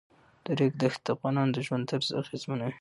د 0.45 0.47
ریګ 0.59 0.73
دښتې 0.81 1.03
د 1.05 1.07
افغانانو 1.15 1.53
د 1.53 1.57
ژوند 1.67 1.83
طرز 1.91 2.09
اغېزمنوي. 2.21 2.69